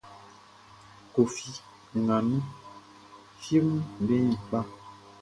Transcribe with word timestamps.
Koffi 1.13 1.49
nga 1.99 2.15
nunʼn, 2.27 2.49
fieʼm 3.41 3.67
be 4.05 4.15
ɲin 4.21 4.31
kpa. 4.45 4.59